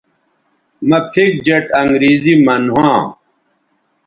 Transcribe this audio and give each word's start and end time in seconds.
مہ 0.87 0.97
پِھک 1.11 1.31
جیٹ 1.45 1.65
انگریزی 1.79 2.33
من 2.45 2.63
ھواں 2.73 3.01